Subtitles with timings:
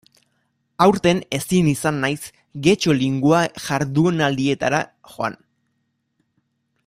[0.85, 2.21] Aurten ezin izan naiz
[2.67, 4.79] Getxo Linguae jardunaldietara
[5.15, 5.41] joan.